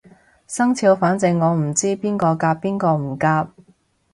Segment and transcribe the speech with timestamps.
[0.47, 3.47] 生肖反正我唔知邊個夾邊個唔夾